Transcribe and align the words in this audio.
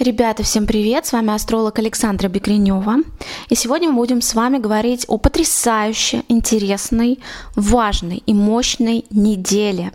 Ребята, 0.00 0.42
всем 0.42 0.66
привет! 0.66 1.04
С 1.04 1.12
вами 1.12 1.34
астролог 1.34 1.78
Александра 1.78 2.28
Бекренева. 2.28 3.00
И 3.50 3.54
сегодня 3.54 3.90
мы 3.90 3.96
будем 3.96 4.22
с 4.22 4.32
вами 4.34 4.56
говорить 4.56 5.04
о 5.08 5.18
потрясающе 5.18 6.22
интересной, 6.28 7.18
важной 7.54 8.22
и 8.24 8.32
мощной 8.32 9.04
неделе 9.10 9.92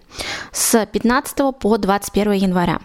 с 0.52 0.86
15 0.86 1.58
по 1.60 1.78
21 1.80 2.34
января. 2.34 2.82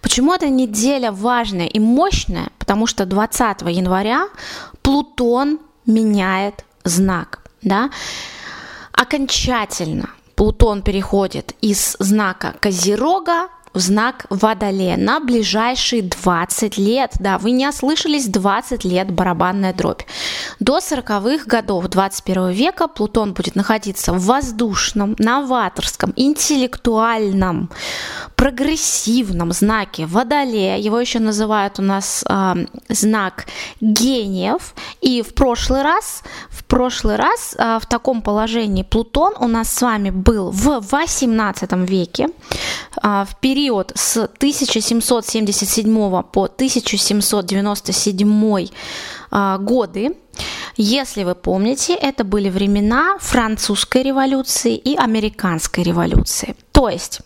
Почему 0.00 0.32
эта 0.32 0.48
неделя 0.48 1.12
важная 1.12 1.66
и 1.66 1.78
мощная? 1.78 2.48
Потому 2.58 2.86
что 2.86 3.04
20 3.04 3.60
января 3.68 4.28
Плутон 4.80 5.58
меняет 5.84 6.64
знак. 6.84 7.40
Да? 7.60 7.90
Окончательно 8.92 10.08
Плутон 10.36 10.80
переходит 10.80 11.54
из 11.60 11.96
знака 11.98 12.54
Козерога 12.60 13.50
в 13.74 13.80
знак 13.80 14.26
Водолея 14.30 14.96
на 14.96 15.20
ближайшие 15.20 16.02
20 16.02 16.78
лет. 16.78 17.12
Да, 17.18 17.38
вы 17.38 17.52
не 17.52 17.66
ослышались, 17.66 18.26
20 18.26 18.84
лет 18.84 19.10
барабанная 19.10 19.72
дробь. 19.72 20.02
До 20.62 20.78
40-х 20.78 21.44
годов 21.46 21.88
21 21.88 22.50
века 22.50 22.86
Плутон 22.86 23.32
будет 23.32 23.56
находиться 23.56 24.12
в 24.12 24.26
воздушном, 24.26 25.16
новаторском, 25.18 26.12
интеллектуальном, 26.14 27.68
прогрессивном 28.36 29.52
знаке 29.52 30.06
Водолея. 30.06 30.78
Его 30.78 31.00
еще 31.00 31.18
называют 31.18 31.80
у 31.80 31.82
нас 31.82 32.24
э, 32.28 32.54
знак 32.88 33.46
гениев. 33.80 34.74
И 35.00 35.22
в 35.22 35.34
прошлый 35.34 35.82
раз, 35.82 36.22
в 36.48 36.62
прошлый 36.64 37.16
раз 37.16 37.56
э, 37.58 37.80
в 37.82 37.86
таком 37.86 38.22
положении 38.22 38.84
Плутон 38.84 39.34
у 39.40 39.48
нас 39.48 39.68
с 39.68 39.82
вами 39.82 40.10
был 40.10 40.52
в 40.52 40.80
18 40.92 41.72
веке, 41.90 42.28
э, 43.02 43.24
в 43.28 43.36
период 43.40 43.90
с 43.96 44.16
1777 44.16 46.22
по 46.22 46.44
1797 46.44 48.68
э, 49.32 49.58
годы. 49.58 50.14
Если 50.76 51.24
вы 51.24 51.34
помните, 51.34 51.94
это 51.94 52.24
были 52.24 52.48
времена 52.48 53.16
французской 53.20 54.02
революции 54.02 54.76
и 54.76 54.96
американской 54.96 55.84
революции. 55.84 56.56
То 56.72 56.88
есть 56.88 57.20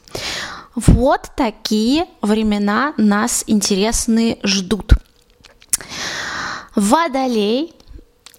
вот 0.74 1.30
такие 1.36 2.06
времена 2.22 2.92
нас 2.96 3.44
интересные 3.46 4.38
ждут. 4.42 4.92
Водолей 6.74 7.75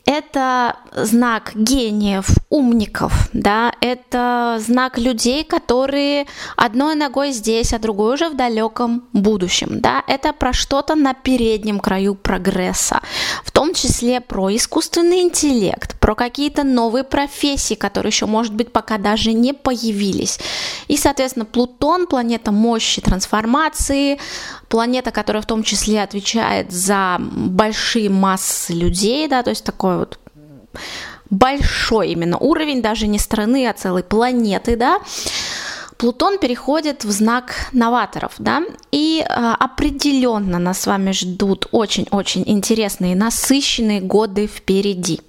это 0.08 0.78
знак 0.96 1.52
гениев, 1.54 2.30
умников, 2.50 3.30
да, 3.34 3.74
это 3.82 4.58
знак 4.66 4.98
людей, 4.98 5.44
которые 5.44 6.26
одной 6.56 6.96
ногой 6.96 7.34
здесь, 7.34 7.74
а 7.74 7.80
другой 7.80 8.14
уже 8.14 8.30
в 8.30 8.36
далеком 8.36 9.04
будущем, 9.12 9.82
да, 9.82 10.02
это 10.08 10.32
про 10.32 10.54
что-то 10.54 10.96
на 10.96 11.14
переднем 11.14 11.80
краю 11.80 12.16
прогресса, 12.16 13.02
в 13.44 13.52
том 13.52 13.74
числе 13.74 14.22
про 14.22 14.56
искусственный 14.56 15.20
интеллект, 15.22 16.00
про 16.00 16.16
какие-то 16.16 16.64
новые 16.64 17.04
профессии, 17.04 17.76
которые 17.76 18.12
еще, 18.12 18.28
может 18.28 18.54
быть, 18.54 18.72
пока 18.72 18.98
даже 18.98 19.34
не 19.34 19.54
появились. 19.54 20.40
И, 20.88 20.96
соответственно, 20.96 21.46
Плутон, 21.46 22.08
планета 22.08 22.54
мощи, 22.54 23.02
трансформации, 23.02 24.20
планета, 24.70 25.12
которая 25.12 25.42
в 25.42 25.46
том 25.46 25.64
числе 25.64 26.02
отвечает 26.02 26.72
за 26.72 27.18
большие 27.20 28.10
массы 28.10 28.74
людей, 28.74 29.28
да, 29.28 29.44
то 29.44 29.50
есть 29.50 29.66
такой 29.66 29.97
вот 29.98 30.20
большой 31.30 32.10
именно 32.10 32.38
уровень, 32.38 32.82
даже 32.82 33.08
не 33.08 33.20
страны, 33.20 33.68
а 33.68 33.74
целой 33.74 34.04
планеты, 34.04 34.76
да, 34.76 35.00
Плутон 35.98 36.38
переходит 36.38 37.04
в 37.04 37.12
знак 37.12 37.70
новаторов, 37.72 38.34
да, 38.38 38.64
и 38.92 39.26
э, 39.28 39.54
определенно 39.60 40.60
нас 40.60 40.82
с 40.82 40.88
вами 40.88 41.12
ждут 41.12 41.68
очень-очень 41.72 42.44
интересные, 42.46 43.16
насыщенные 43.16 44.00
годы 44.02 44.46
впереди. 44.46 45.22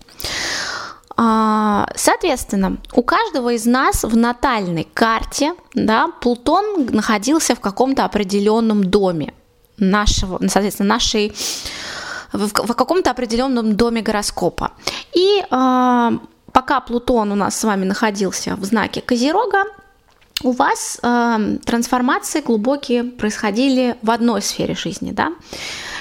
А, 1.16 1.88
соответственно, 1.96 2.76
у 2.92 3.02
каждого 3.02 3.54
из 3.54 3.64
нас 3.64 4.04
в 4.04 4.16
натальной 4.16 4.86
карте 4.92 5.54
да, 5.74 6.08
Плутон 6.20 6.86
находился 6.90 7.56
в 7.56 7.60
каком-то 7.60 8.04
определенном 8.04 8.84
доме 8.84 9.32
нашего, 9.78 10.38
соответственно, 10.46 10.90
нашей 10.90 11.32
в, 12.32 12.48
в 12.48 12.74
каком-то 12.74 13.10
определенном 13.10 13.76
доме 13.76 14.02
гороскопа. 14.02 14.72
И 15.14 15.42
э, 15.50 16.10
пока 16.52 16.80
Плутон 16.80 17.32
у 17.32 17.34
нас 17.34 17.58
с 17.58 17.64
вами 17.64 17.84
находился 17.84 18.56
в 18.56 18.64
знаке 18.64 19.00
Козерога, 19.00 19.64
у 20.42 20.52
вас 20.52 20.98
э, 21.02 21.58
трансформации 21.64 22.40
глубокие 22.40 23.04
происходили 23.04 23.96
в 24.02 24.10
одной 24.10 24.42
сфере 24.42 24.74
жизни, 24.74 25.10
да. 25.10 25.32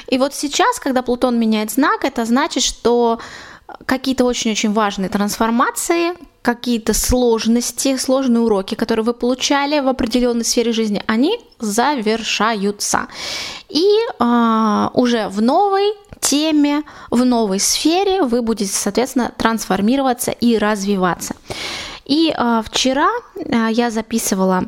И 0.08 0.18
вот 0.18 0.34
сейчас, 0.34 0.80
когда 0.80 1.02
Плутон 1.02 1.40
меняет 1.40 1.72
знак, 1.72 2.06
это 2.06 2.26
значит, 2.26 2.64
что 2.64 3.20
какие-то 3.86 4.26
очень-очень 4.26 4.72
важные 4.72 5.10
трансформации, 5.10 6.14
какие-то 6.42 6.94
сложности, 6.94 7.98
сложные 7.98 8.42
уроки, 8.42 8.76
которые 8.76 9.04
вы 9.04 9.14
получали 9.14 9.80
в 9.80 9.88
определенной 9.88 10.46
сфере 10.46 10.72
жизни, 10.72 11.04
они 11.08 11.40
завершаются. 11.60 13.08
И 13.70 13.86
э, 14.20 14.90
уже 14.94 15.28
в 15.28 15.42
новой 15.42 15.94
теме, 16.30 16.84
в 17.10 17.24
новой 17.24 17.60
сфере 17.60 18.22
вы 18.22 18.42
будете, 18.42 18.74
соответственно, 18.74 19.32
трансформироваться 19.38 20.32
и 20.32 20.58
развиваться. 20.58 21.36
И 22.06 22.34
э, 22.36 22.62
вчера 22.66 23.08
э, 23.36 23.70
я 23.72 23.92
записывала 23.92 24.66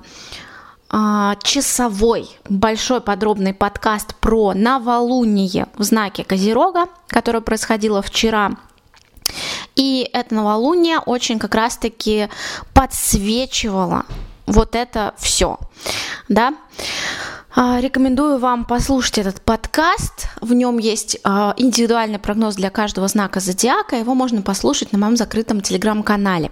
часовой 1.44 2.28
большой 2.50 3.00
подробный 3.00 3.54
подкаст 3.54 4.16
про 4.16 4.54
новолуние 4.56 5.68
в 5.78 5.84
знаке 5.84 6.24
Козерога, 6.24 6.88
которое 7.10 7.42
происходило 7.42 8.02
вчера 8.02 8.58
и 9.76 10.10
это 10.14 10.34
новолуние 10.34 11.00
очень 11.00 11.38
как 11.40 11.56
раз-таки 11.56 12.30
подсвечивало 12.74 14.06
вот 14.46 14.76
это 14.76 15.14
все, 15.18 15.60
да. 16.28 16.56
А, 17.62 17.82
рекомендую 17.82 18.40
вам 18.40 18.64
послушать 18.64 19.18
этот 19.18 19.42
подкаст. 19.42 20.30
В 20.40 20.54
нем 20.54 20.78
есть 20.78 21.20
а, 21.26 21.54
индивидуальный 21.58 22.18
прогноз 22.18 22.56
для 22.56 22.70
каждого 22.70 23.10
знака 23.10 23.42
зодиака. 23.42 23.98
Его 23.98 24.16
можно 24.16 24.42
послушать 24.42 24.94
на 24.94 24.98
моем 24.98 25.18
закрытом 25.18 25.60
телеграм-канале. 25.60 26.52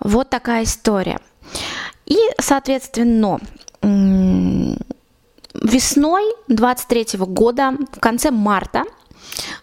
Вот 0.00 0.30
такая 0.30 0.62
история. 0.62 1.20
И, 2.06 2.16
соответственно, 2.40 3.38
весной 5.52 6.24
23 6.48 7.18
года, 7.18 7.74
в 7.92 8.00
конце 8.00 8.30
марта, 8.30 8.84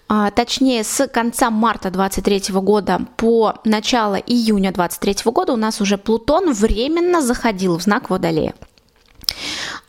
а, 0.07 0.29
точнее 0.29 0.83
с 0.83 1.07
конца 1.07 1.49
марта 1.49 1.89
23 1.89 2.53
года 2.61 3.01
по 3.17 3.55
начало 3.65 4.17
июня 4.17 4.71
23 4.71 5.31
года 5.31 5.53
у 5.53 5.57
нас 5.57 5.81
уже 5.81 5.97
Плутон 5.97 6.53
временно 6.53 7.23
заходил 7.23 7.79
в 7.79 7.81
знак 7.81 8.11
Водолея. 8.11 8.53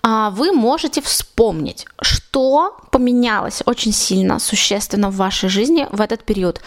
А, 0.03 0.31
вы 0.31 0.53
можете 0.53 1.01
вспомнить, 1.03 1.87
что 2.01 2.77
поменялось 2.91 3.63
очень 3.67 3.93
сильно, 3.93 4.39
существенно 4.39 5.11
в 5.11 5.17
вашей 5.17 5.49
жизни 5.49 5.87
в 5.91 6.01
этот 6.01 6.25
период 6.25 6.61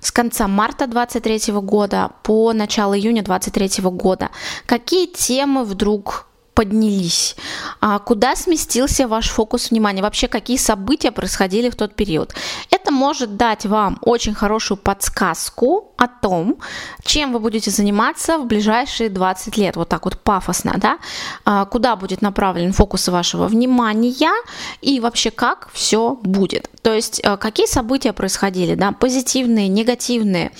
с 0.00 0.12
конца 0.12 0.46
марта 0.46 0.86
23 0.86 1.52
года 1.54 2.12
по 2.22 2.52
начало 2.52 2.96
июня 2.98 3.22
23 3.22 3.82
года. 3.84 4.30
Какие 4.66 5.06
темы 5.06 5.64
вдруг 5.64 6.26
поднялись? 6.56 7.36
А 7.80 7.98
куда 7.98 8.34
сместился 8.34 9.06
ваш 9.06 9.28
фокус 9.28 9.70
внимания? 9.70 10.02
Вообще, 10.02 10.26
какие 10.26 10.56
события 10.56 11.12
происходили 11.12 11.68
в 11.68 11.76
тот 11.76 11.94
период? 11.94 12.34
Это 12.70 12.90
может 12.90 13.36
дать 13.36 13.66
вам 13.66 13.98
очень 14.00 14.34
хорошую 14.34 14.78
подсказку 14.78 15.92
о 15.98 16.08
том, 16.08 16.56
чем 17.04 17.32
вы 17.32 17.40
будете 17.40 17.70
заниматься 17.70 18.38
в 18.38 18.46
ближайшие 18.46 19.10
20 19.10 19.56
лет. 19.58 19.76
Вот 19.76 19.88
так 19.88 20.04
вот 20.04 20.18
пафосно, 20.18 20.74
да? 20.76 20.98
А 21.44 21.66
куда 21.66 21.94
будет 21.94 22.22
направлен 22.22 22.72
фокус 22.72 23.08
вашего 23.08 23.48
внимания 23.48 24.32
и 24.80 25.00
вообще 25.00 25.30
как 25.30 25.68
все 25.72 26.18
будет. 26.22 26.70
То 26.82 26.94
есть, 26.94 27.20
а, 27.22 27.36
какие 27.36 27.66
события 27.66 28.12
происходили, 28.12 28.74
да? 28.74 28.92
Позитивные, 28.92 29.68
негативные 29.68 30.52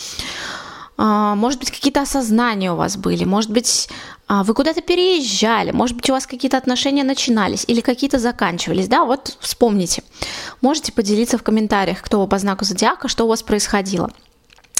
может 0.98 1.60
быть, 1.60 1.70
какие-то 1.70 2.02
осознания 2.02 2.72
у 2.72 2.76
вас 2.76 2.96
были, 2.96 3.24
может 3.24 3.50
быть, 3.50 3.88
а, 4.28 4.42
вы 4.44 4.54
куда-то 4.54 4.80
переезжали, 4.80 5.70
может 5.70 5.96
быть, 5.96 6.08
у 6.10 6.12
вас 6.12 6.26
какие-то 6.26 6.56
отношения 6.56 7.04
начинались 7.04 7.64
или 7.66 7.80
какие-то 7.80 8.18
заканчивались, 8.18 8.88
да, 8.88 9.04
вот 9.04 9.36
вспомните. 9.40 10.02
Можете 10.62 10.92
поделиться 10.92 11.38
в 11.38 11.42
комментариях, 11.42 12.00
кто 12.02 12.20
вы 12.20 12.26
по 12.26 12.38
знаку 12.38 12.64
зодиака, 12.64 13.08
что 13.08 13.24
у 13.24 13.28
вас 13.28 13.42
происходило. 13.42 14.10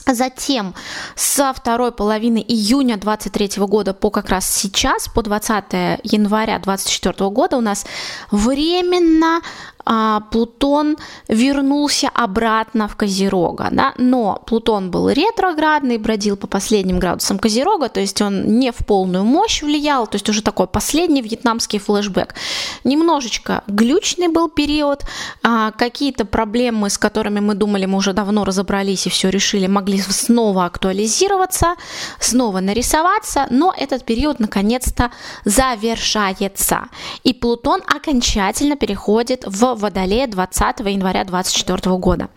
Затем 0.07 0.73
со 1.17 1.53
второй 1.53 1.91
половины 1.91 2.39
июня 2.47 2.97
23 2.97 3.65
года 3.67 3.93
по 3.93 4.11
как 4.11 4.29
раз 4.29 4.49
сейчас, 4.49 5.09
по 5.09 5.21
20 5.21 5.65
января 6.05 6.61
24 6.61 7.29
года 7.31 7.57
у 7.57 7.61
нас 7.61 7.85
временно 8.31 9.41
а, 9.89 10.21
Плутон 10.33 10.97
вернулся 11.29 12.11
обратно 12.13 12.89
в 12.89 12.97
Козерога, 12.97 13.69
да, 13.71 13.95
но 13.97 14.43
Плутон 14.47 14.91
был 14.91 15.09
ретроградный, 15.09 15.99
бродил 15.99 16.37
по 16.37 16.49
последним 16.49 16.99
градусам 16.99 17.39
Козерога, 17.39 17.89
то 17.89 18.01
есть 18.01 18.21
он 18.21 18.59
не 18.59 18.73
в 18.73 18.79
полную 18.85 19.25
мощь 19.25 19.63
влиял, 19.63 20.09
то 20.09 20.17
есть 20.17 20.29
уже 20.29 20.43
такой 20.43 20.67
последний 20.67 21.23
вьетнамский 21.23 21.79
флешбэк. 21.79 22.35
Немножечко 22.83 23.63
глючный 23.69 24.27
был 24.27 24.49
период, 24.49 25.05
а, 25.45 25.71
какие-то 25.71 26.25
проблемы, 26.25 26.91
с 26.91 26.99
которыми 26.99 27.39
мы 27.39 27.55
думали, 27.55 27.87
мы 27.87 27.99
уже 27.99 28.13
давно 28.13 28.45
разобрались 28.45 29.07
и 29.07 29.11
все 29.11 29.31
решили, 29.31 29.69
могли 29.69 30.01
снова 30.01 30.65
актуализироваться, 30.65 31.77
снова 32.19 32.59
нарисоваться, 32.59 33.47
но 33.51 33.73
этот 33.77 34.05
период 34.05 34.41
наконец-то 34.41 35.13
завершается. 35.45 36.89
И 37.23 37.33
Плутон 37.33 37.83
окончательно 37.87 38.75
переходит 38.75 39.45
в 39.47 39.76
Водолея 39.77 40.27
20 40.27 40.81
января 40.81 41.25
2024 41.25 41.97
года. 41.97 42.29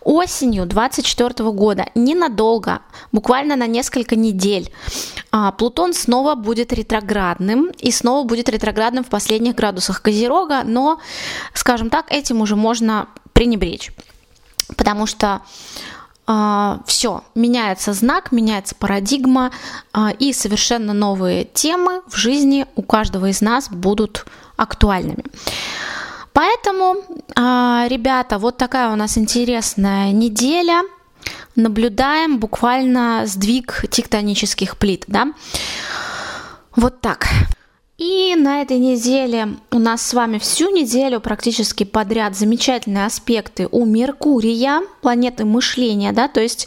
Осенью 0.00 0.66
2024 0.66 1.50
года 1.50 1.86
ненадолго, 1.94 2.80
буквально 3.12 3.56
на 3.56 3.66
несколько 3.66 4.16
недель, 4.16 4.72
а, 5.30 5.52
Плутон 5.52 5.94
снова 5.94 6.34
будет 6.34 6.72
ретроградным 6.72 7.70
и 7.78 7.90
снова 7.90 8.26
будет 8.26 8.48
ретроградным 8.48 9.04
в 9.04 9.08
последних 9.08 9.54
градусах 9.54 10.02
Козерога, 10.02 10.62
но, 10.64 11.00
скажем 11.54 11.88
так, 11.90 12.10
этим 12.10 12.40
уже 12.40 12.56
можно 12.56 13.08
пренебречь. 13.32 13.92
Потому 14.76 15.06
что 15.06 15.42
Uh, 16.24 16.80
все, 16.86 17.24
меняется 17.34 17.92
знак, 17.92 18.30
меняется 18.30 18.76
парадигма, 18.76 19.50
uh, 19.92 20.16
и 20.16 20.32
совершенно 20.32 20.92
новые 20.92 21.44
темы 21.44 22.02
в 22.06 22.16
жизни 22.16 22.64
у 22.76 22.82
каждого 22.82 23.26
из 23.26 23.40
нас 23.40 23.68
будут 23.68 24.24
актуальными. 24.56 25.24
Поэтому, 26.32 26.96
uh, 27.36 27.88
ребята, 27.88 28.38
вот 28.38 28.56
такая 28.56 28.92
у 28.92 28.96
нас 28.96 29.18
интересная 29.18 30.12
неделя. 30.12 30.82
Наблюдаем 31.54 32.38
буквально 32.38 33.22
сдвиг 33.26 33.84
тектонических 33.90 34.76
плит, 34.78 35.04
да? 35.06 35.32
Вот 36.74 37.00
так. 37.00 37.26
И 37.98 38.34
на 38.34 38.62
этой 38.62 38.78
неделе 38.78 39.56
у 39.70 39.78
нас 39.78 40.02
с 40.02 40.14
вами 40.14 40.38
всю 40.38 40.70
неделю 40.70 41.20
практически 41.20 41.84
подряд 41.84 42.34
замечательные 42.34 43.06
аспекты 43.06 43.68
у 43.70 43.84
Меркурия, 43.84 44.80
планеты 45.02 45.44
мышления, 45.44 46.10
да, 46.12 46.26
то 46.26 46.40
есть, 46.40 46.66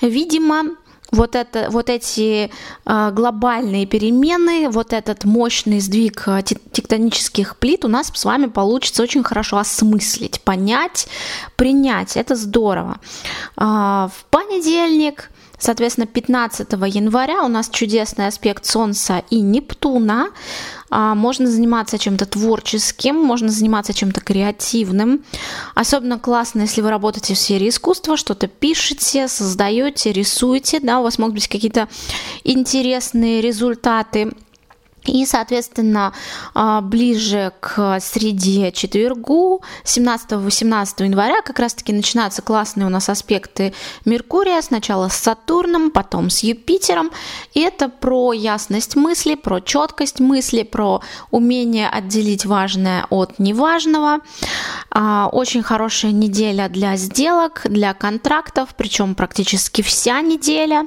видимо, 0.00 0.76
вот, 1.10 1.34
это, 1.34 1.68
вот 1.70 1.88
эти 1.88 2.50
э, 2.84 3.10
глобальные 3.12 3.86
перемены, 3.86 4.68
вот 4.68 4.92
этот 4.92 5.24
мощный 5.24 5.80
сдвиг 5.80 6.24
э, 6.26 6.42
тектонических 6.42 7.56
плит 7.56 7.84
у 7.84 7.88
нас 7.88 8.10
с 8.14 8.24
вами 8.24 8.46
получится 8.46 9.02
очень 9.02 9.22
хорошо 9.22 9.58
осмыслить, 9.58 10.40
понять, 10.42 11.08
принять. 11.56 12.16
Это 12.16 12.34
здорово. 12.34 12.98
Э, 13.56 14.08
в 14.12 14.24
понедельник 14.30 15.30
Соответственно, 15.58 16.06
15 16.06 16.72
января 16.86 17.42
у 17.42 17.48
нас 17.48 17.68
чудесный 17.68 18.28
аспект 18.28 18.64
Солнца 18.64 19.24
и 19.28 19.40
Нептуна. 19.40 20.28
А, 20.90 21.14
можно 21.14 21.46
заниматься 21.46 21.98
чем-то 21.98 22.26
творческим, 22.26 23.16
можно 23.16 23.48
заниматься 23.48 23.92
чем-то 23.92 24.20
креативным. 24.20 25.24
Особенно 25.74 26.18
классно, 26.18 26.62
если 26.62 26.80
вы 26.80 26.90
работаете 26.90 27.34
в 27.34 27.38
сфере 27.38 27.68
искусства, 27.68 28.16
что-то 28.16 28.46
пишете, 28.46 29.28
создаете, 29.28 30.12
рисуете, 30.12 30.80
да, 30.80 31.00
у 31.00 31.02
вас 31.02 31.18
могут 31.18 31.34
быть 31.34 31.48
какие-то 31.48 31.88
интересные 32.44 33.40
результаты 33.40 34.32
и, 35.04 35.24
соответственно, 35.26 36.12
а, 36.54 36.80
ближе 36.80 37.52
к 37.60 37.98
среде 38.00 38.72
четвергу, 38.72 39.62
17-18 39.84 41.04
января, 41.04 41.40
как 41.42 41.58
раз-таки 41.58 41.92
начинаются 41.92 42.42
классные 42.42 42.86
у 42.86 42.90
нас 42.90 43.08
аспекты 43.08 43.72
Меркурия, 44.04 44.60
сначала 44.60 45.08
с 45.08 45.14
Сатурном, 45.14 45.90
потом 45.90 46.30
с 46.30 46.40
Юпитером. 46.40 47.10
И 47.54 47.60
это 47.60 47.88
про 47.88 48.32
ясность 48.32 48.96
мысли, 48.96 49.34
про 49.34 49.60
четкость 49.60 50.20
мысли, 50.20 50.62
про 50.62 51.00
умение 51.30 51.88
отделить 51.88 52.44
важное 52.44 53.06
от 53.10 53.38
неважного. 53.38 54.18
А, 54.90 55.28
очень 55.32 55.62
хорошая 55.62 56.12
неделя 56.12 56.68
для 56.68 56.96
сделок, 56.96 57.62
для 57.64 57.94
контрактов, 57.94 58.70
причем 58.76 59.14
практически 59.14 59.82
вся 59.82 60.20
неделя, 60.20 60.86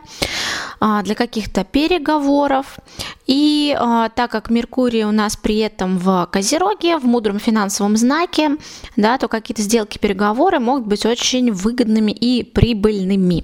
для 1.03 1.15
каких-то 1.15 1.63
переговоров. 1.63 2.79
И 3.27 3.77
так 4.15 4.31
как 4.31 4.49
Меркурий 4.49 5.05
у 5.05 5.11
нас 5.11 5.37
при 5.37 5.59
этом 5.59 5.99
в 5.99 6.27
Козероге, 6.31 6.97
в 6.97 7.05
мудром 7.05 7.39
финансовом 7.39 7.97
знаке, 7.97 8.57
да, 8.95 9.17
то 9.17 9.27
какие-то 9.27 9.61
сделки, 9.61 9.99
переговоры 9.99 10.59
могут 10.59 10.87
быть 10.87 11.05
очень 11.05 11.51
выгодными 11.51 12.11
и 12.11 12.43
прибыльными. 12.43 13.43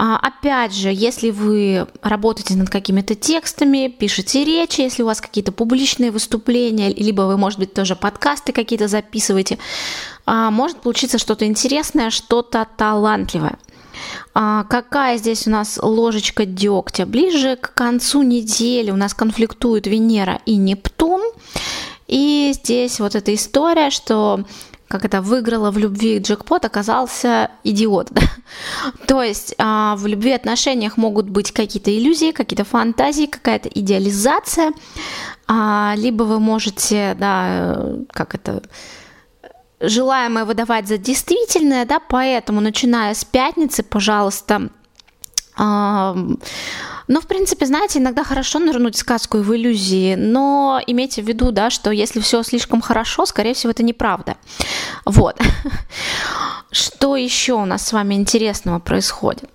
А, 0.00 0.16
опять 0.16 0.72
же, 0.72 0.90
если 0.92 1.30
вы 1.30 1.88
работаете 2.02 2.54
над 2.54 2.70
какими-то 2.70 3.16
текстами, 3.16 3.88
пишете 3.88 4.44
речи, 4.44 4.80
если 4.80 5.02
у 5.02 5.06
вас 5.06 5.20
какие-то 5.20 5.50
публичные 5.50 6.12
выступления, 6.12 6.94
либо 6.94 7.22
вы, 7.22 7.36
может 7.36 7.58
быть, 7.58 7.74
тоже 7.74 7.96
подкасты 7.96 8.52
какие-то 8.52 8.86
записываете, 8.86 9.58
а, 10.24 10.52
может 10.52 10.80
получиться 10.80 11.18
что-то 11.18 11.46
интересное, 11.46 12.10
что-то 12.10 12.64
талантливое. 12.76 13.58
А 14.34 14.64
какая 14.64 15.18
здесь 15.18 15.46
у 15.46 15.50
нас 15.50 15.78
ложечка 15.82 16.44
дегтя? 16.46 17.06
Ближе 17.06 17.56
к 17.56 17.74
концу 17.74 18.22
недели 18.22 18.90
у 18.90 18.96
нас 18.96 19.14
конфликтуют 19.14 19.86
Венера 19.86 20.40
и 20.46 20.56
Нептун. 20.56 21.22
И 22.06 22.52
здесь 22.54 23.00
вот 23.00 23.14
эта 23.14 23.34
история, 23.34 23.90
что 23.90 24.44
как 24.88 25.04
это 25.04 25.20
выиграла 25.20 25.70
в 25.70 25.78
любви 25.78 26.18
джекпот, 26.18 26.64
оказался 26.64 27.50
идиот. 27.62 28.10
Да? 28.18 28.22
То 29.06 29.22
есть 29.22 29.54
а, 29.58 29.94
в 29.96 30.06
любви 30.06 30.32
отношениях 30.32 30.96
могут 30.96 31.28
быть 31.28 31.52
какие-то 31.52 31.90
иллюзии, 31.96 32.32
какие-то 32.32 32.64
фантазии, 32.64 33.26
какая-то 33.26 33.68
идеализация, 33.68 34.72
а, 35.46 35.92
либо 35.96 36.22
вы 36.22 36.40
можете, 36.40 37.14
да, 37.20 37.96
как 38.10 38.34
это 38.34 38.62
желаемое 39.80 40.44
выдавать 40.44 40.88
за 40.88 40.98
действительное, 40.98 41.84
да, 41.84 42.00
поэтому, 42.00 42.60
начиная 42.60 43.14
с 43.14 43.24
пятницы, 43.24 43.82
пожалуйста, 43.82 44.70
ну, 47.08 47.20
в 47.20 47.26
принципе, 47.26 47.66
знаете, 47.66 47.98
иногда 47.98 48.22
хорошо 48.22 48.58
нырнуть 48.58 48.94
в 48.94 48.98
сказку 48.98 49.38
и 49.38 49.42
в 49.42 49.54
иллюзии, 49.56 50.14
но 50.14 50.80
имейте 50.86 51.22
в 51.22 51.26
виду, 51.26 51.50
да, 51.50 51.70
что 51.70 51.90
если 51.90 52.20
все 52.20 52.42
слишком 52.42 52.80
хорошо, 52.80 53.26
скорее 53.26 53.54
всего, 53.54 53.70
это 53.70 53.82
неправда. 53.82 54.36
Вот. 55.04 55.40
Что 56.70 57.16
еще 57.16 57.54
у 57.54 57.64
нас 57.64 57.86
с 57.86 57.92
вами 57.94 58.14
интересного 58.14 58.78
происходит? 58.78 59.48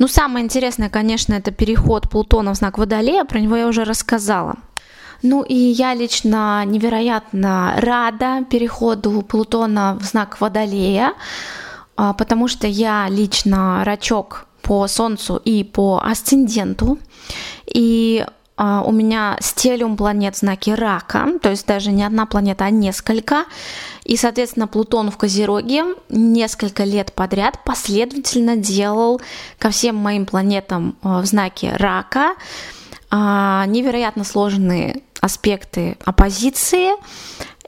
Ну, 0.00 0.08
самое 0.08 0.44
интересное, 0.44 0.90
конечно, 0.90 1.34
это 1.34 1.52
переход 1.52 2.10
Плутона 2.10 2.52
в 2.52 2.56
знак 2.56 2.76
Водолея, 2.76 3.24
про 3.24 3.38
него 3.38 3.56
я 3.56 3.68
уже 3.68 3.84
рассказала. 3.84 4.56
Ну 5.22 5.42
и 5.42 5.54
я 5.54 5.94
лично 5.94 6.64
невероятно 6.64 7.74
рада 7.78 8.44
переходу 8.48 9.22
Плутона 9.22 9.96
в 10.00 10.04
знак 10.04 10.40
Водолея, 10.40 11.14
а, 11.96 12.12
потому 12.12 12.48
что 12.48 12.66
я 12.66 13.06
лично 13.08 13.82
рачок 13.84 14.46
по 14.62 14.86
Солнцу 14.88 15.40
и 15.44 15.64
по 15.64 16.00
асценденту. 16.04 16.98
И 17.66 18.24
а, 18.56 18.82
у 18.82 18.92
меня 18.92 19.36
стелиум 19.40 19.96
планет 19.96 20.34
в 20.34 20.38
знаке 20.38 20.74
рака, 20.74 21.28
то 21.42 21.50
есть 21.50 21.66
даже 21.66 21.92
не 21.92 22.04
одна 22.04 22.26
планета, 22.26 22.64
а 22.64 22.70
несколько. 22.70 23.44
И, 24.04 24.16
соответственно, 24.16 24.66
Плутон 24.66 25.10
в 25.10 25.16
Козероге 25.16 25.84
несколько 26.10 26.84
лет 26.84 27.12
подряд 27.12 27.64
последовательно 27.64 28.56
делал 28.56 29.20
ко 29.58 29.70
всем 29.70 29.96
моим 29.96 30.26
планетам 30.26 30.96
а, 31.02 31.22
в 31.22 31.26
знаке 31.26 31.74
рака 31.76 32.34
невероятно 33.08 34.24
сложные 34.24 35.02
аспекты 35.26 35.98
оппозиции 36.04 36.92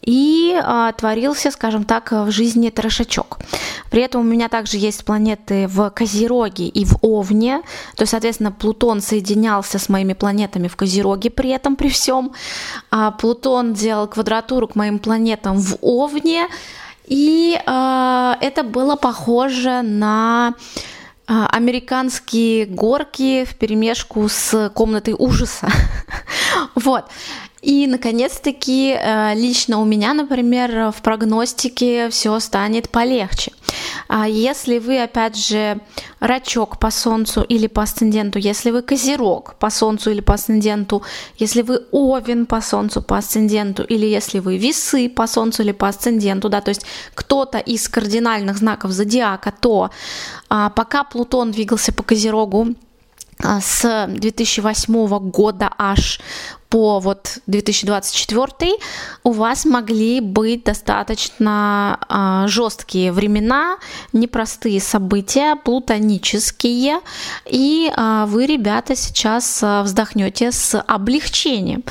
и 0.01 0.59
а, 0.63 0.93
творился, 0.93 1.51
скажем 1.51 1.85
так, 1.85 2.13
в 2.13 2.31
жизни 2.31 2.71
трешачок. 2.71 3.39
При 3.91 4.03
этом 4.03 4.23
у 4.23 4.25
меня 4.25 4.49
также 4.49 4.79
есть 4.79 5.05
планеты 5.05 5.67
в 5.69 5.91
Козероге 5.91 6.67
и 6.69 6.85
в 6.85 6.99
Овне, 7.03 7.61
то 7.97 8.03
есть, 8.03 8.13
соответственно, 8.13 8.53
Плутон 8.53 9.01
соединялся 9.01 9.79
с 9.79 9.89
моими 9.89 10.15
планетами 10.15 10.69
в 10.69 10.77
Козероге 10.77 11.31
при 11.31 11.51
этом, 11.51 11.77
при 11.77 11.89
всем. 11.89 12.33
А 12.91 13.11
Плутон 13.11 13.75
делал 13.75 14.07
квадратуру 14.07 14.69
к 14.69 14.77
моим 14.77 14.99
планетам 14.99 15.59
в 15.59 15.77
Овне, 15.83 16.47
и 17.07 17.61
а, 17.67 18.39
это 18.41 18.63
было 18.63 18.97
похоже 18.97 19.83
на 19.83 20.55
а, 21.27 21.47
американские 21.49 22.65
горки 22.65 23.45
в 23.45 23.57
перемешку 23.57 24.27
с 24.29 24.71
комнатой 24.75 25.15
ужаса. 25.19 25.69
вот. 26.75 27.05
И, 27.61 27.87
наконец-таки, 27.89 28.93
э, 28.93 29.35
лично 29.35 29.81
у 29.81 29.85
меня, 29.85 30.15
например, 30.15 30.93
в 30.93 31.03
прогностике 31.03 32.09
все 32.09 32.39
станет 32.39 32.89
полегче. 32.89 33.53
А 34.09 34.29
если 34.29 34.79
вы, 34.79 35.03
опять 35.03 35.37
же, 35.37 35.81
рачок 36.21 36.79
по 36.79 36.91
Солнцу 36.91 37.43
или 37.43 37.67
по 37.67 37.83
асценденту, 37.83 38.39
если 38.39 38.71
вы 38.71 38.83
козерог 38.83 39.55
по 39.59 39.71
Солнцу 39.71 40.11
или 40.11 40.21
по 40.21 40.35
асценденту, 40.35 41.03
если 41.37 41.63
вы 41.63 41.83
овен 41.91 42.47
по 42.47 42.61
Солнцу, 42.61 43.03
по 43.03 43.19
асценденту, 43.19 43.83
или 43.83 44.07
если 44.07 44.39
вы 44.39 44.57
весы 44.57 45.09
по 45.09 45.27
Солнцу 45.27 45.63
или 45.63 45.73
по 45.73 45.89
асценденту, 45.89 46.49
да, 46.49 46.61
то 46.61 46.71
есть 46.71 46.87
кто-то 47.15 47.59
из 47.59 47.89
кардинальных 47.89 48.57
знаков 48.59 48.93
зодиака, 48.93 49.53
то 49.61 49.91
а, 50.49 50.71
пока 50.71 51.03
Плутон 51.03 51.51
двигался 51.51 51.93
по 51.93 52.03
козерогу, 52.03 52.69
а, 53.41 53.61
с 53.61 54.07
2008 54.09 55.19
года 55.31 55.71
аж 55.79 56.21
по 56.69 57.01
вот 57.01 57.39
2024 57.47 58.73
у 59.25 59.33
вас 59.33 59.65
могли 59.65 60.21
быть 60.21 60.65
достаточно 60.65 61.99
э, 62.09 62.49
жесткие 62.49 63.13
времена, 63.13 63.79
непростые 64.13 64.81
события, 64.81 65.57
плутонические, 65.57 67.01
и 67.47 67.91
э, 67.95 68.25
вы, 68.27 68.47
ребята, 68.47 68.97
сейчас 68.97 69.63
э, 69.63 69.83
вздохнете 69.83 70.53
с 70.53 70.79
облегчением. 70.81 71.85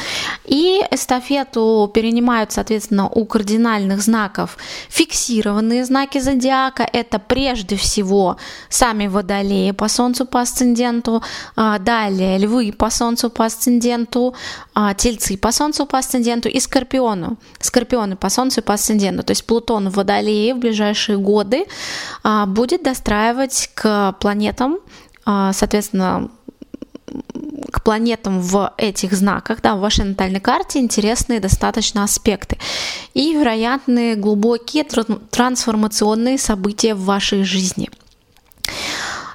И 0.45 0.81
эстафету 0.91 1.89
перенимают, 1.93 2.51
соответственно, 2.51 3.09
у 3.09 3.25
кардинальных 3.25 4.01
знаков 4.01 4.57
фиксированные 4.89 5.85
знаки 5.85 6.19
зодиака. 6.19 6.87
Это 6.91 7.19
прежде 7.19 7.75
всего 7.75 8.37
сами 8.69 9.07
водолеи 9.07 9.71
по 9.71 9.87
Солнцу 9.87 10.25
по 10.25 10.41
асценденту, 10.41 11.23
э, 11.55 11.77
далее 11.79 12.37
львы 12.37 12.71
по 12.77 12.89
Солнцу 12.89 13.29
по 13.29 13.45
асценденту, 13.45 14.35
а, 14.79 14.93
тельцы 14.93 15.37
по 15.37 15.51
Солнцу 15.51 15.87
по 15.87 15.97
асценденту 15.97 16.49
и 16.49 16.59
скорпиону. 16.59 17.37
Скорпионы 17.59 18.15
по 18.15 18.29
Солнцу 18.29 18.59
и 18.59 18.63
по 18.63 18.75
асценденту. 18.75 19.23
То 19.23 19.31
есть 19.31 19.43
Плутон 19.47 19.89
в 19.89 19.95
Водолее 19.95 20.53
в 20.53 20.59
ближайшие 20.59 21.17
годы 21.17 21.65
а, 22.21 22.45
будет 22.45 22.83
достраивать 22.83 23.71
к 23.73 24.15
планетам, 24.19 24.77
а, 25.25 25.51
соответственно, 25.53 26.29
к 27.71 27.81
планетам 27.83 28.39
в 28.39 28.71
этих 28.77 29.13
знаках, 29.13 29.63
да, 29.63 29.75
в 29.75 29.79
вашей 29.79 30.05
натальной 30.05 30.41
карте 30.41 30.77
интересные 30.77 31.39
достаточно 31.39 32.03
аспекты 32.03 32.59
и 33.15 33.33
вероятные 33.33 34.15
глубокие 34.15 34.83
трансформационные 34.83 36.37
события 36.37 36.93
в 36.93 37.03
вашей 37.03 37.43
жизни. 37.43 37.89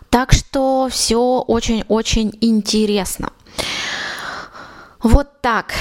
Так 0.08 0.32
что 0.32 0.86
все 0.88 1.40
очень-очень 1.40 2.38
интересно. 2.40 3.32
Вот 5.02 5.28
так. 5.40 5.72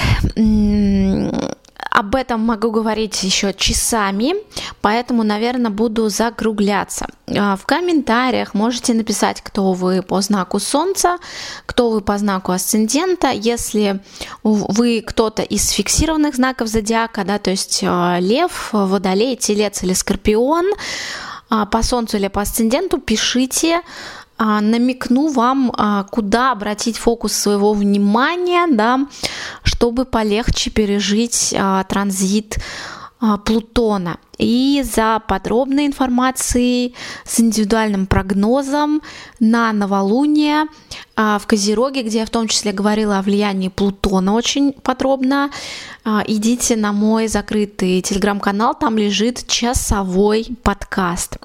Об 1.90 2.14
этом 2.14 2.40
могу 2.40 2.70
говорить 2.70 3.22
еще 3.22 3.52
часами, 3.52 4.34
поэтому, 4.80 5.24
наверное, 5.24 5.70
буду 5.70 6.08
закругляться. 6.08 7.06
А, 7.28 7.54
в 7.56 7.66
комментариях 7.66 8.54
можете 8.54 8.94
написать, 8.94 9.42
кто 9.42 9.74
вы 9.74 10.00
по 10.00 10.22
знаку 10.22 10.58
Солнца, 10.58 11.18
кто 11.66 11.90
вы 11.90 12.00
по 12.00 12.16
знаку 12.16 12.52
Асцендента. 12.52 13.28
Если 13.28 14.00
вы 14.42 15.04
кто-то 15.06 15.42
из 15.42 15.68
фиксированных 15.68 16.34
знаков 16.34 16.68
зодиака, 16.68 17.24
да, 17.24 17.38
то 17.38 17.50
есть 17.50 17.84
а, 17.86 18.18
Лев, 18.20 18.70
Водолей, 18.72 19.36
Телец 19.36 19.82
или 19.82 19.92
Скорпион, 19.92 20.72
а, 21.50 21.66
по 21.66 21.82
Солнцу 21.82 22.16
или 22.16 22.28
по 22.28 22.40
Асценденту, 22.40 22.96
пишите 22.96 23.82
намекну 24.60 25.28
вам, 25.28 25.72
а, 25.76 26.04
куда 26.04 26.52
обратить 26.52 26.98
фокус 26.98 27.32
своего 27.32 27.72
внимания, 27.72 28.66
да, 28.68 29.06
чтобы 29.62 30.04
полегче 30.04 30.70
пережить 30.70 31.54
а, 31.56 31.84
транзит 31.84 32.58
Плутона. 33.44 34.18
И 34.36 34.82
за 34.84 35.22
подробной 35.28 35.86
информацией 35.86 36.96
с 37.24 37.38
индивидуальным 37.38 38.08
прогнозом 38.08 39.00
на 39.38 39.72
новолуние 39.72 40.64
в 41.14 41.42
Козероге, 41.46 42.02
где 42.02 42.18
я 42.18 42.26
в 42.26 42.30
том 42.30 42.48
числе 42.48 42.72
говорила 42.72 43.20
о 43.20 43.22
влиянии 43.22 43.68
Плутона 43.68 44.34
очень 44.34 44.72
подробно, 44.72 45.50
идите 46.04 46.74
на 46.74 46.92
мой 46.92 47.28
закрытый 47.28 48.02
телеграм-канал, 48.02 48.74
там 48.74 48.98
лежит 48.98 49.46
часовой 49.46 50.48
подкаст. 50.64 51.36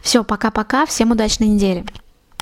Все, 0.00 0.24
пока-пока, 0.24 0.86
всем 0.86 1.10
удачной 1.10 1.48
недели. 1.48 1.84